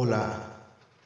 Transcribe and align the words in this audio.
Hola, 0.00 0.57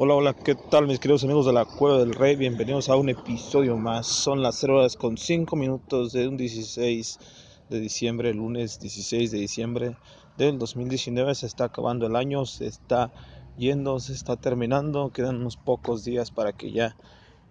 Hola, 0.00 0.14
hola, 0.14 0.32
¿qué 0.32 0.54
tal 0.54 0.86
mis 0.86 1.00
queridos 1.00 1.24
amigos 1.24 1.44
de 1.44 1.52
la 1.52 1.64
Cueva 1.64 1.98
del 1.98 2.14
Rey? 2.14 2.36
Bienvenidos 2.36 2.88
a 2.88 2.94
un 2.94 3.08
episodio 3.08 3.76
más. 3.76 4.06
Son 4.06 4.42
las 4.44 4.54
0 4.60 4.76
horas 4.76 4.96
con 4.96 5.16
5 5.18 5.56
minutos 5.56 6.12
de 6.12 6.28
un 6.28 6.36
16 6.36 7.18
de 7.68 7.80
diciembre, 7.80 8.32
lunes 8.32 8.78
16 8.78 9.32
de 9.32 9.38
diciembre 9.38 9.96
del 10.36 10.56
2019. 10.56 11.34
Se 11.34 11.46
está 11.46 11.64
acabando 11.64 12.06
el 12.06 12.14
año, 12.14 12.46
se 12.46 12.68
está 12.68 13.10
yendo, 13.56 13.98
se 13.98 14.12
está 14.12 14.36
terminando. 14.36 15.10
Quedan 15.10 15.34
unos 15.34 15.56
pocos 15.56 16.04
días 16.04 16.30
para 16.30 16.52
que 16.52 16.70
ya 16.70 16.94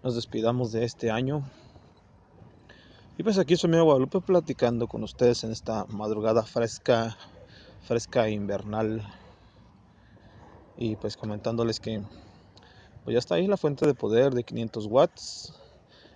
nos 0.01 0.15
despidamos 0.15 0.71
de 0.71 0.85
este 0.85 1.11
año. 1.11 1.43
Y 3.17 3.23
pues 3.23 3.37
aquí 3.39 3.57
soy 3.57 3.71
mi 3.71 3.79
Guadalupe 3.79 4.21
platicando 4.21 4.87
con 4.87 5.03
ustedes 5.03 5.43
en 5.43 5.51
esta 5.51 5.83
madrugada 5.89 6.43
fresca, 6.43 7.17
fresca 7.81 8.29
invernal. 8.29 9.05
Y 10.77 10.95
pues 10.95 11.17
comentándoles 11.17 11.81
que 11.81 12.03
pues 13.07 13.13
ya 13.13 13.19
está 13.19 13.35
ahí 13.35 13.47
la 13.47 13.55
fuente 13.55 13.87
de 13.87 13.93
poder 13.93 14.33
de 14.33 14.43
500 14.43 14.85
watts. 14.87 15.53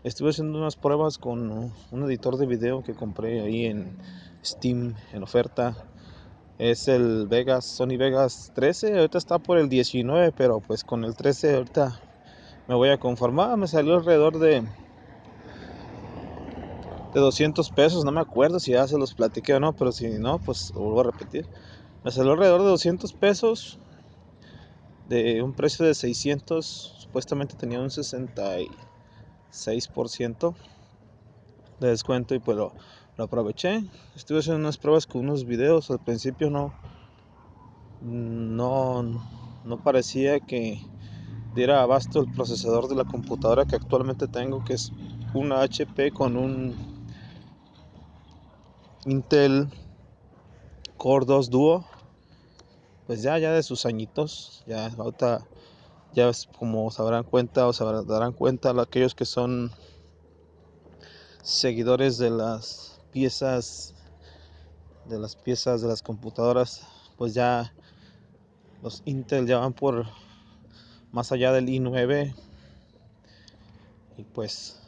Estuve 0.03 0.31
haciendo 0.31 0.57
unas 0.57 0.75
pruebas 0.75 1.17
con 1.17 1.71
un 1.89 2.03
editor 2.03 2.35
de 2.35 2.45
video 2.45 2.83
que 2.83 2.93
compré 2.93 3.39
ahí 3.39 3.67
en 3.67 3.97
Steam 4.43 4.93
en 5.13 5.23
oferta. 5.23 5.73
Es 6.59 6.89
el 6.89 7.27
Vegas, 7.29 7.63
Sony 7.63 7.95
Vegas 7.97 8.51
13. 8.55 8.97
Ahorita 8.97 9.17
está 9.17 9.39
por 9.39 9.57
el 9.57 9.69
19, 9.69 10.33
pero 10.33 10.59
pues 10.59 10.83
con 10.83 11.05
el 11.05 11.15
13 11.15 11.55
ahorita 11.55 11.97
me 12.67 12.75
voy 12.75 12.89
a 12.89 12.97
conformar. 12.97 13.55
Me 13.55 13.67
salió 13.67 13.93
alrededor 13.93 14.37
de 14.37 14.61
de 17.13 17.19
200 17.21 17.69
pesos, 17.69 18.03
no 18.03 18.11
me 18.11 18.19
acuerdo 18.19 18.59
si 18.59 18.71
ya 18.73 18.85
se 18.85 18.97
los 18.97 19.13
platiqué 19.13 19.53
o 19.53 19.61
no, 19.61 19.71
pero 19.71 19.93
si 19.93 20.09
no, 20.19 20.39
pues 20.39 20.73
lo 20.75 20.81
vuelvo 20.81 20.99
a 20.99 21.03
repetir. 21.13 21.47
Me 22.03 22.11
salió 22.11 22.33
alrededor 22.33 22.63
de 22.63 22.67
200 22.67 23.13
pesos 23.13 23.79
de 25.11 25.43
un 25.43 25.51
precio 25.51 25.85
de 25.85 25.93
600, 25.93 26.65
supuestamente 26.99 27.57
tenía 27.57 27.81
un 27.81 27.89
66% 27.89 30.55
de 31.81 31.89
descuento 31.89 32.33
y 32.33 32.39
pues 32.39 32.55
lo, 32.55 32.71
aproveché. 33.17 33.83
Estuve 34.15 34.39
haciendo 34.39 34.61
unas 34.61 34.77
pruebas 34.77 35.05
con 35.05 35.19
unos 35.21 35.43
videos, 35.43 35.91
al 35.91 35.99
principio 35.99 36.49
no, 36.49 36.73
no, 38.01 39.03
no 39.65 39.83
parecía 39.83 40.39
que 40.39 40.81
diera 41.55 41.81
abasto 41.81 42.21
el 42.21 42.31
procesador 42.31 42.87
de 42.87 42.95
la 42.95 43.03
computadora 43.03 43.65
que 43.65 43.75
actualmente 43.75 44.29
tengo, 44.29 44.63
que 44.63 44.75
es 44.75 44.93
una 45.33 45.61
HP 45.61 46.11
con 46.11 46.37
un 46.37 46.73
Intel 49.05 49.67
Core 50.95 51.25
2 51.25 51.49
Duo 51.49 51.90
pues 53.07 53.21
ya, 53.21 53.37
ya 53.37 53.51
de 53.51 53.63
sus 53.63 53.85
añitos, 53.85 54.63
ya 54.65 54.87
ahorita, 54.87 55.47
ya 56.13 56.31
como 56.57 56.91
sabrán 56.91 57.23
cuenta 57.23 57.67
o 57.67 57.73
se 57.73 57.83
darán 57.83 58.33
cuenta 58.33 58.71
aquellos 58.81 59.15
que 59.15 59.25
son 59.25 59.71
seguidores 61.41 62.17
de 62.17 62.29
las 62.29 63.01
piezas, 63.11 63.93
de 65.05 65.19
las 65.19 65.35
piezas 65.35 65.81
de 65.81 65.87
las 65.87 66.01
computadoras, 66.01 66.87
pues 67.17 67.33
ya 67.33 67.73
los 68.81 69.03
Intel 69.05 69.47
ya 69.47 69.59
van 69.59 69.73
por 69.73 70.05
más 71.11 71.31
allá 71.31 71.51
del 71.51 71.67
i9 71.67 72.33
y 74.17 74.23
pues 74.23 74.79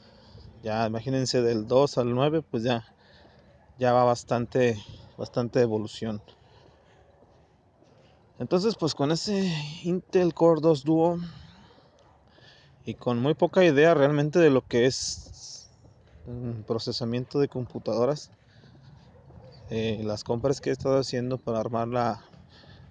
ya 0.64 0.86
imagínense 0.86 1.42
del 1.42 1.68
2 1.68 1.98
al 1.98 2.14
9 2.14 2.42
pues 2.42 2.64
ya 2.64 2.86
ya 3.78 3.94
va 3.94 4.04
bastante 4.04 4.78
bastante 5.18 5.62
evolución 5.62 6.22
entonces, 8.44 8.76
pues 8.76 8.94
con 8.94 9.10
ese 9.14 9.56
Intel 9.84 10.34
Core 10.34 10.60
2 10.60 10.84
Duo 10.84 11.18
y 12.84 12.94
con 12.96 13.22
muy 13.22 13.36
poca 13.36 13.64
idea 13.64 13.94
realmente 13.94 14.38
de 14.38 14.50
lo 14.50 14.68
que 14.68 14.86
es 14.86 15.70
procesamiento 16.68 17.40
de 17.40 17.48
computadoras, 17.48 18.32
eh, 19.70 20.02
las 20.04 20.26
compras 20.26 20.60
que 20.60 20.72
he 20.72 20.74
estado 20.74 21.00
haciendo 21.00 21.38
para 21.38 21.62
armar 21.62 21.88
la, 21.88 22.22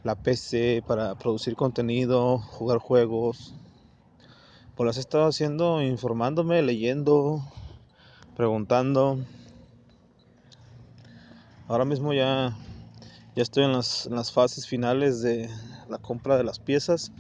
la 0.04 0.14
PC, 0.14 0.82
para 0.86 1.16
producir 1.16 1.54
contenido, 1.54 2.38
jugar 2.38 2.78
juegos, 2.78 3.54
pues 4.74 4.86
las 4.86 4.96
he 4.96 5.00
estado 5.00 5.26
haciendo 5.26 5.82
informándome, 5.82 6.62
leyendo, 6.62 7.44
preguntando. 8.38 9.18
Ahora 11.68 11.84
mismo 11.84 12.14
ya 12.14 12.56
ya 13.34 13.42
estoy 13.42 13.64
en 13.64 13.72
las, 13.72 14.32
fases 14.32 14.66
finales 14.66 15.22
de 15.22 15.48
la 15.88 15.98
compra 15.98 16.36
de 16.36 16.44
las 16.44 16.58
piezas. 16.58 17.12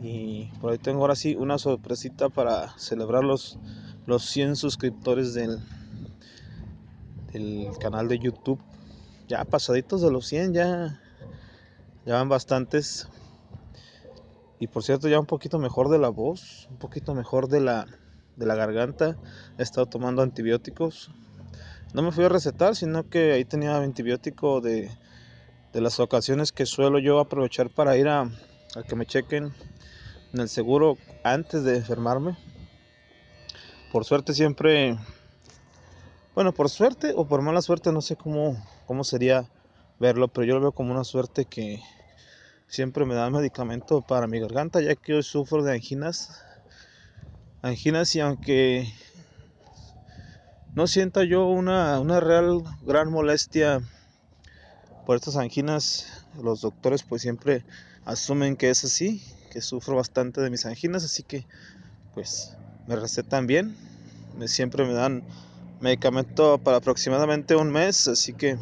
Y 0.00 0.46
por 0.60 0.70
ahí 0.70 0.78
tengo 0.78 1.00
ahora 1.00 1.16
sí 1.16 1.34
una 1.34 1.58
sorpresita 1.58 2.28
para 2.28 2.78
celebrar 2.78 3.24
los, 3.24 3.58
los 4.06 4.24
100 4.26 4.56
suscriptores 4.56 5.34
del, 5.34 5.58
del 7.32 7.70
canal 7.80 8.06
de 8.06 8.18
YouTube. 8.18 8.60
Ya 9.26 9.44
pasaditos 9.44 10.00
de 10.02 10.12
los 10.12 10.26
100, 10.26 10.52
ya, 10.52 11.00
ya 12.06 12.14
van 12.14 12.28
bastantes. 12.28 13.08
Y 14.60 14.68
por 14.68 14.84
cierto, 14.84 15.08
ya 15.08 15.18
un 15.18 15.26
poquito 15.26 15.58
mejor 15.58 15.88
de 15.88 15.98
la 15.98 16.08
voz, 16.08 16.68
un 16.70 16.76
poquito 16.76 17.14
mejor 17.14 17.48
de 17.48 17.60
la, 17.60 17.86
de 18.36 18.46
la 18.46 18.54
garganta. 18.54 19.16
He 19.58 19.62
estado 19.62 19.86
tomando 19.86 20.22
antibióticos 20.22 21.10
no 21.94 22.02
me 22.02 22.10
fui 22.10 22.24
a 22.24 22.28
recetar, 22.28 22.74
sino 22.74 23.08
que 23.08 23.32
ahí 23.32 23.44
tenía 23.44 23.76
antibiótico 23.76 24.60
de, 24.60 24.90
las 25.72 26.00
ocasiones 26.00 26.52
que 26.52 26.66
suelo 26.66 26.98
yo 26.98 27.20
aprovechar 27.20 27.70
para 27.70 27.96
ir 27.96 28.08
a, 28.08 28.22
a 28.22 28.82
que 28.86 28.96
me 28.96 29.06
chequen 29.06 29.54
en 30.32 30.40
el 30.40 30.48
seguro 30.48 30.98
antes 31.22 31.62
de 31.62 31.76
enfermarme. 31.76 32.36
Por 33.92 34.04
suerte 34.04 34.34
siempre, 34.34 34.98
bueno, 36.34 36.52
por 36.52 36.68
suerte 36.68 37.12
o 37.16 37.26
por 37.28 37.42
mala 37.42 37.62
suerte, 37.62 37.92
no 37.92 38.00
sé 38.00 38.16
cómo, 38.16 38.60
cómo 38.86 39.04
sería 39.04 39.48
verlo, 40.00 40.26
pero 40.26 40.44
yo 40.46 40.54
lo 40.54 40.60
veo 40.60 40.72
como 40.72 40.92
una 40.92 41.04
suerte 41.04 41.44
que 41.44 41.80
siempre 42.66 43.04
me 43.04 43.14
da 43.14 43.30
medicamento 43.30 44.02
para 44.02 44.26
mi 44.26 44.40
garganta, 44.40 44.80
ya 44.80 44.96
que 44.96 45.12
yo 45.12 45.22
sufro 45.22 45.62
de 45.62 45.74
anginas. 45.74 46.42
Anginas 47.62 48.14
y 48.16 48.20
aunque 48.20 48.92
no 50.74 50.88
sienta 50.88 51.22
yo 51.22 51.46
una, 51.46 52.02
real 52.20 52.62
gran 52.82 53.10
molestia 53.10 53.80
por 55.06 55.16
estas 55.16 55.36
anginas. 55.36 56.24
Los 56.42 56.62
doctores 56.62 57.04
pues 57.04 57.22
siempre 57.22 57.64
asumen 58.04 58.56
que 58.56 58.70
es 58.70 58.84
así, 58.84 59.22
que 59.52 59.60
sufro 59.60 59.96
bastante 59.96 60.40
de 60.40 60.50
mis 60.50 60.66
anginas, 60.66 61.04
así 61.04 61.22
que 61.22 61.46
pues 62.12 62.56
me 62.88 62.96
recetan 62.96 63.46
bien. 63.46 63.76
Me, 64.36 64.48
siempre 64.48 64.84
me 64.84 64.94
dan 64.94 65.22
medicamento 65.80 66.58
para 66.58 66.78
aproximadamente 66.78 67.54
un 67.54 67.70
mes, 67.70 68.08
así 68.08 68.32
que 68.32 68.58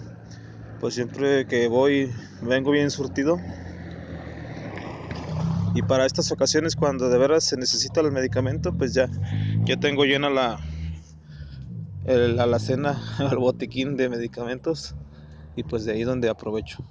pues 0.81 0.94
siempre 0.94 1.47
que 1.47 1.69
voy 1.69 2.12
vengo 2.43 2.73
bien 2.73 2.91
surtido. 2.91 3.38
Y 5.75 5.81
para 5.81 6.05
estas 6.05 6.31
ocasiones 6.31 6.76
cuando 6.76 7.09
de 7.09 7.17
veras 7.17 7.44
se 7.44 7.56
necesita 7.56 8.03
el 8.03 8.12
medicamento, 8.12 8.75
pues 8.75 8.93
ya, 8.93 9.09
ya 9.64 9.79
tengo 9.79 10.05
llena 10.05 10.29
la, 10.29 10.61
el 12.04 12.38
alacena, 12.40 13.00
al 13.19 13.38
botiquín 13.38 13.96
de 13.96 14.08
medicamentos 14.08 14.94
y 15.56 15.62
pues 15.62 15.84
de 15.84 15.93
ahí 15.93 16.04
donde 16.04 16.28
aprovecho. 16.28 16.84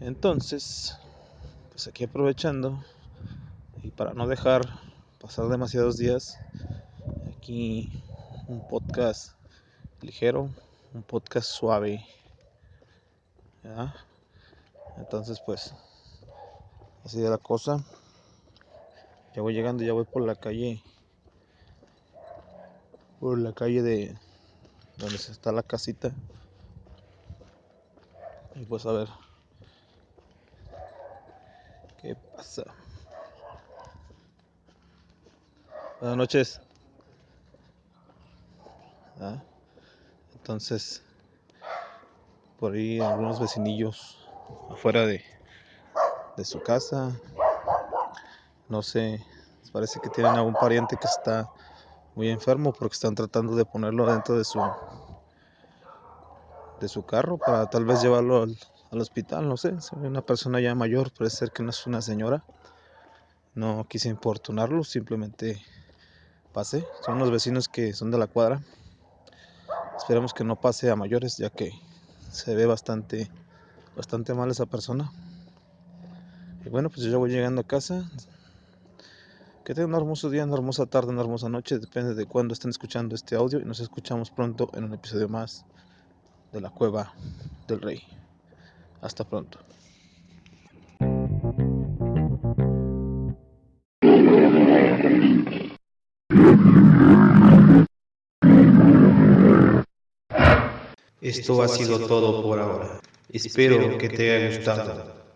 Entonces, 0.00 0.96
pues 1.70 1.86
aquí 1.88 2.04
aprovechando 2.04 2.82
y 3.82 3.90
para 3.90 4.14
no 4.14 4.26
dejar 4.26 4.62
pasar 5.20 5.48
demasiados 5.48 5.96
días. 5.96 6.38
Aquí 7.36 7.92
un 8.48 8.66
podcast 8.66 9.32
ligero, 10.00 10.50
un 10.94 11.02
podcast 11.02 11.50
suave. 11.50 12.04
Entonces 14.96 15.40
pues 15.44 15.74
así 17.04 17.20
de 17.20 17.30
la 17.30 17.38
cosa. 17.38 17.84
Ya 19.34 19.42
voy 19.42 19.54
llegando, 19.54 19.84
ya 19.84 19.92
voy 19.92 20.04
por 20.04 20.22
la 20.22 20.34
calle. 20.34 20.82
Por 23.20 23.38
la 23.38 23.52
calle 23.52 23.82
de 23.82 24.16
donde 24.96 25.16
está 25.16 25.52
la 25.52 25.62
casita. 25.62 26.12
Y 28.54 28.64
pues 28.64 28.86
a 28.86 28.92
ver. 28.92 29.08
¿Qué 32.00 32.14
pasa? 32.36 32.64
Buenas 36.00 36.16
noches. 36.16 36.60
¿Ah? 39.20 39.42
Entonces, 40.34 41.02
por 42.60 42.74
ahí 42.74 43.00
algunos 43.00 43.40
vecinillos 43.40 44.18
afuera 44.70 45.06
de, 45.06 45.24
de 46.36 46.44
su 46.44 46.60
casa. 46.60 47.10
No 48.68 48.82
sé, 48.82 49.24
parece 49.72 50.00
que 50.00 50.10
tienen 50.10 50.36
algún 50.36 50.54
pariente 50.54 50.96
que 50.96 51.06
está 51.06 51.48
muy 52.18 52.30
enfermo 52.30 52.72
porque 52.72 52.94
están 52.94 53.14
tratando 53.14 53.54
de 53.54 53.64
ponerlo 53.64 54.04
dentro 54.10 54.36
de 54.36 54.44
su 54.44 54.58
de 56.80 56.88
su 56.88 57.04
carro 57.04 57.38
para 57.38 57.64
tal 57.66 57.84
vez 57.84 58.02
llevarlo 58.02 58.42
al, 58.42 59.00
hospital, 59.00 59.48
no 59.48 59.56
sé, 59.56 59.72
una 59.92 60.20
persona 60.20 60.60
ya 60.60 60.74
mayor, 60.74 61.12
puede 61.12 61.30
ser 61.30 61.52
que 61.52 61.62
no 61.62 61.70
es 61.70 61.86
una 61.86 62.02
señora. 62.02 62.42
No 63.54 63.86
quise 63.88 64.08
importunarlo, 64.08 64.82
simplemente 64.82 65.62
pasé. 66.52 66.84
Son 67.02 67.20
los 67.20 67.30
vecinos 67.30 67.68
que 67.68 67.92
son 67.92 68.10
de 68.10 68.18
la 68.18 68.26
cuadra. 68.26 68.62
Esperemos 69.96 70.34
que 70.34 70.42
no 70.42 70.56
pase 70.56 70.90
a 70.90 70.96
mayores, 70.96 71.36
ya 71.36 71.50
que 71.50 71.70
se 72.32 72.52
ve 72.56 72.66
bastante, 72.66 73.30
bastante 73.94 74.34
mal 74.34 74.50
esa 74.50 74.66
persona. 74.66 75.12
Y 76.64 76.68
bueno, 76.68 76.88
pues 76.88 77.02
yo 77.02 77.12
ya 77.12 77.16
voy 77.18 77.30
llegando 77.30 77.60
a 77.60 77.64
casa. 77.64 78.10
Que 79.68 79.74
tengan 79.74 79.90
un 79.90 79.96
hermoso 79.96 80.30
día, 80.30 80.44
una 80.44 80.54
hermosa 80.54 80.86
tarde, 80.86 81.10
una 81.10 81.20
hermosa 81.20 81.50
noche, 81.50 81.78
depende 81.78 82.14
de 82.14 82.24
cuándo 82.24 82.54
estén 82.54 82.70
escuchando 82.70 83.14
este 83.14 83.36
audio 83.36 83.60
y 83.60 83.66
nos 83.66 83.80
escuchamos 83.80 84.30
pronto 84.30 84.70
en 84.72 84.84
un 84.84 84.94
episodio 84.94 85.28
más 85.28 85.66
de 86.54 86.62
la 86.62 86.70
cueva 86.70 87.12
del 87.66 87.82
rey. 87.82 88.02
Hasta 89.02 89.28
pronto. 89.28 89.58
Esto 101.20 101.62
ha 101.62 101.68
sido 101.68 102.06
todo 102.06 102.42
por 102.42 102.58
ahora. 102.58 103.00
Espero 103.28 103.98
que 103.98 104.08
te 104.08 104.34
haya 104.34 104.56
gustado. 104.56 105.17